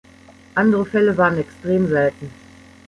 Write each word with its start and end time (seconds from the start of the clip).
Andere 0.55 0.83
Fälle 0.87 1.15
waren 1.15 1.37
extrem 1.37 1.87
selten. 1.87 2.31